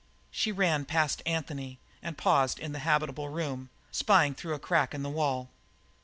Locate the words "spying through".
3.91-4.55